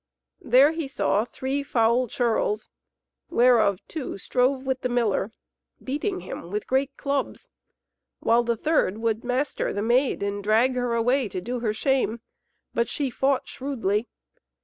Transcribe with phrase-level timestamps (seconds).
[0.41, 2.69] There he saw three foul churls,
[3.29, 5.31] whereof two strove with the miller,
[5.83, 7.49] beating him with great clubs,
[8.19, 12.19] while the third would master the Maid and drag her away to do her shame,
[12.73, 14.07] but she fought shrewdly.